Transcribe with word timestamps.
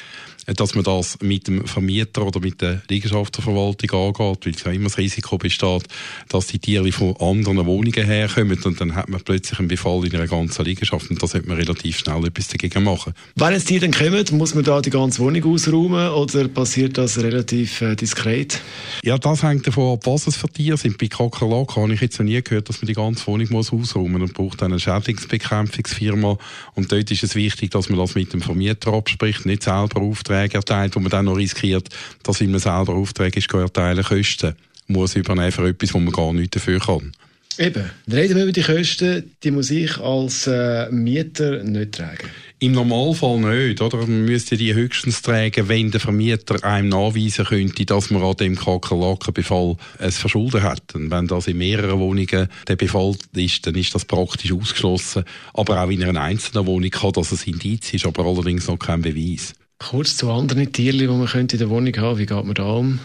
dass 0.46 0.74
man 0.74 0.84
das 0.84 1.18
mit 1.20 1.48
dem 1.48 1.66
Vermieter 1.66 2.26
oder 2.26 2.40
mit 2.40 2.60
der 2.60 2.82
Liegenschaftsverwaltung 2.88 3.90
angeht, 3.90 4.46
weil 4.46 4.54
es 4.54 4.64
ja 4.64 4.72
immer 4.72 4.84
das 4.84 4.98
Risiko 4.98 5.38
besteht, 5.38 5.84
dass 6.28 6.48
die 6.48 6.58
Tiere 6.58 6.92
von 6.92 7.16
anderen 7.16 7.64
Wohnungen 7.66 8.04
herkommen 8.04 8.58
und 8.62 8.80
dann 8.80 8.94
hat 8.94 9.08
man 9.08 9.22
plötzlich 9.22 9.58
einen 9.58 9.68
Befall 9.68 10.04
in 10.04 10.14
einer 10.14 10.26
ganzen 10.26 10.64
Liegenschaft 10.64 11.10
und 11.10 11.22
da 11.22 11.26
sollte 11.26 11.48
man 11.48 11.56
relativ 11.56 11.98
schnell 11.98 12.26
etwas 12.26 12.48
dagegen 12.48 12.84
machen. 12.84 13.14
Wenn 13.36 13.54
es 13.54 13.64
die 13.64 13.78
dann 13.78 13.92
kommen, 13.92 14.24
muss 14.32 14.54
man 14.54 14.64
da 14.64 14.80
die 14.80 14.90
ganze 14.90 15.20
Wohnung 15.20 15.44
ausräumen 15.44 16.10
oder 16.10 16.48
passiert 16.48 16.98
das 16.98 17.18
relativ 17.18 17.80
äh, 17.80 17.96
diskret? 17.96 18.60
Ja, 19.02 19.16
das 19.18 19.42
hängt 19.42 19.66
davon 19.66 19.94
ab, 19.94 20.06
was 20.06 20.26
es 20.26 20.36
für 20.36 20.48
Tiere 20.48 20.76
sind. 20.76 20.98
Bei 20.98 21.06
Kakerlaken 21.06 21.82
habe 21.82 21.94
ich 21.94 22.00
jetzt 22.00 22.18
noch 22.18 22.26
nie 22.26 22.40
gehört, 22.42 22.68
dass 22.68 22.82
man 22.82 22.88
die 22.88 22.94
ganze 22.94 23.26
Wohnung 23.26 23.48
muss 23.50 23.72
ausräumen 23.72 24.20
muss 24.20 24.30
und 24.30 24.34
braucht 24.34 24.62
eine 24.62 24.78
Schädlingsbekämpfungsfirma 24.78 26.36
und 26.74 26.92
dort 26.92 27.10
ist 27.10 27.22
es 27.22 27.34
wichtig, 27.34 27.70
dass 27.70 27.88
man 27.88 27.98
das 27.98 28.14
mit 28.14 28.32
dem 28.32 28.42
Vermieter 28.42 28.92
abspricht, 28.92 29.46
nicht 29.46 29.62
selber 29.62 30.00
aufträgt 30.02 30.33
Aufträge 30.34 30.56
erteilt, 30.56 30.96
wo 30.96 31.00
man 31.00 31.10
dann 31.10 31.24
noch 31.26 31.36
riskiert, 31.36 31.88
dass 32.22 32.40
wenn 32.40 32.50
man 32.50 32.60
selber 32.60 32.94
Aufträge 32.94 33.38
ist, 33.38 33.52
erteilen 33.52 34.04
Kosten 34.04 34.54
muss 34.86 35.16
übernehmen 35.16 35.52
für 35.52 35.68
etwas, 35.68 35.94
wo 35.94 35.98
man 35.98 36.12
gar 36.12 36.32
nichts 36.32 36.54
dafür 36.54 36.78
kann. 36.78 37.12
Eben, 37.56 37.88
reden 38.10 38.36
wir 38.36 38.42
über 38.42 38.52
die 38.52 38.62
Kosten, 38.62 39.30
die 39.44 39.52
muss 39.52 39.70
ich 39.70 39.98
als 39.98 40.48
äh, 40.48 40.90
Mieter 40.90 41.62
nicht 41.62 41.92
tragen. 41.92 42.28
Im 42.58 42.72
Normalfall 42.72 43.38
nicht, 43.38 43.80
oder? 43.80 43.98
Man 43.98 44.24
müsste 44.24 44.56
die 44.56 44.74
höchstens 44.74 45.22
tragen, 45.22 45.68
wenn 45.68 45.92
der 45.92 46.00
Vermieter 46.00 46.64
einem 46.64 46.88
nachweisen 46.88 47.44
könnte, 47.44 47.86
dass 47.86 48.10
man 48.10 48.22
an 48.22 48.36
dem 48.38 48.56
Kakerlakenbefall 48.56 49.76
ein 50.00 50.10
Verschulden 50.10 50.64
hat. 50.64 50.94
Und 50.94 51.12
wenn 51.12 51.28
das 51.28 51.46
in 51.46 51.58
mehreren 51.58 52.00
Wohnungen 52.00 52.48
der 52.66 52.76
Befall 52.76 53.14
ist, 53.34 53.66
dann 53.66 53.76
ist 53.76 53.94
das 53.94 54.04
praktisch 54.04 54.52
ausgeschlossen. 54.52 55.24
Aber 55.52 55.80
auch 55.80 55.90
in 55.90 56.02
einer 56.02 56.20
einzelnen 56.20 56.66
Wohnung 56.66 56.90
kann 56.90 57.12
das 57.12 57.32
ein 57.32 57.52
Indiz 57.52 57.94
ist, 57.94 58.06
aber 58.06 58.24
allerdings 58.24 58.66
noch 58.66 58.78
kein 58.78 59.02
Beweis. 59.02 59.54
Kurz 59.90 60.16
zu 60.16 60.30
anderen 60.30 60.72
Tieren, 60.72 60.98
die 60.98 61.06
man 61.06 61.28
in 61.28 61.46
der 61.46 61.68
Wohnung 61.68 61.94
haben 61.98 62.18
Wie 62.18 62.24
geht 62.24 62.44
man 62.44 62.54
da 62.54 62.64
um? 62.64 63.00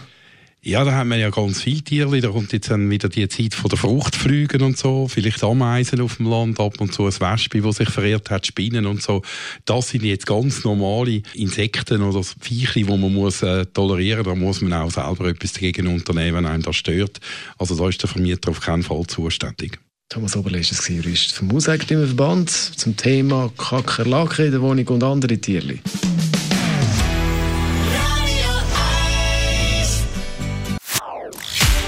Ja, 0.62 0.82
da 0.84 0.92
haben 0.92 1.10
wir 1.10 1.18
ja 1.18 1.28
ganz 1.30 1.62
viele 1.62 1.82
Tiere. 1.82 2.20
Da 2.20 2.28
kommt 2.28 2.52
jetzt 2.52 2.70
dann 2.70 2.88
wieder 2.88 3.08
die 3.08 3.28
Zeit 3.28 3.54
von 3.54 3.68
der 3.68 3.78
Fruchtflügen 3.78 4.62
und 4.62 4.78
so. 4.78 5.06
Vielleicht 5.06 5.44
Ameisen 5.44 6.00
auf 6.00 6.16
dem 6.16 6.26
Land, 6.26 6.58
ab 6.58 6.80
und 6.80 6.94
zu 6.94 7.04
ein 7.04 7.12
Wespe, 7.12 7.60
das 7.60 7.76
sich 7.76 7.88
verirrt 7.90 8.30
hat, 8.30 8.46
Spinnen 8.46 8.86
und 8.86 9.02
so. 9.02 9.22
Das 9.66 9.90
sind 9.90 10.04
jetzt 10.04 10.26
ganz 10.26 10.64
normale 10.64 11.22
Insekten 11.34 12.02
oder 12.02 12.22
Viecher, 12.22 12.74
die 12.74 12.84
man 12.84 13.12
muss 13.12 13.42
äh, 13.42 13.66
tolerieren. 13.66 14.24
Da 14.24 14.34
muss 14.34 14.62
man 14.62 14.72
auch 14.72 14.90
selber 14.90 15.28
etwas 15.28 15.52
dagegen 15.52 15.86
unternehmen, 15.86 16.38
wenn 16.38 16.46
einem 16.46 16.62
das 16.62 16.76
stört. 16.76 17.20
Also 17.58 17.76
da 17.76 17.88
ist 17.88 18.02
der 18.02 18.08
Vermieter 18.08 18.50
auf 18.50 18.60
keinen 18.60 18.82
Fall 18.82 19.06
zuständig. 19.06 19.78
Thomas 20.08 20.36
Oberle 20.36 20.58
es 20.58 20.88
Jurist 20.88 21.32
vom 21.32 21.52
Hauseigentümerverband 21.52 22.50
zum 22.50 22.96
Thema 22.96 23.52
Kakerlaken 23.56 24.46
in 24.46 24.50
der 24.52 24.60
Wohnung 24.60 24.88
und 24.88 25.04
andere 25.04 25.38
Tiere. 25.38 25.78